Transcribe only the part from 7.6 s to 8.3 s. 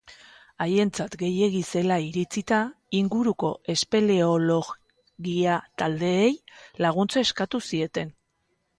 zieten.